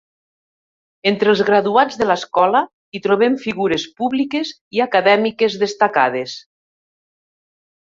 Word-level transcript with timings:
Entre 1.11 1.29
els 1.33 1.43
graduats 1.49 1.99
de 1.99 2.07
l'escola 2.13 2.63
hi 2.99 3.03
trobem 3.05 3.37
figures 3.45 3.87
públiques 4.03 4.57
i 4.81 4.85
acadèmiques 4.91 5.63
destacades. 5.69 6.39